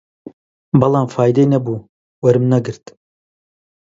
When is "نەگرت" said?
2.53-2.85